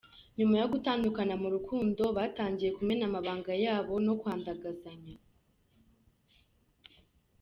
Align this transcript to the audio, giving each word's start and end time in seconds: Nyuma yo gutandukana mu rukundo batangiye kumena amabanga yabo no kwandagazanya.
Nyuma 0.37 0.55
yo 0.61 0.67
gutandukana 0.73 1.33
mu 1.41 1.47
rukundo 1.55 2.03
batangiye 2.17 2.69
kumena 2.77 3.03
amabanga 3.09 3.51
yabo 3.65 3.93
no 4.05 4.13
kwandagazanya. 4.19 5.15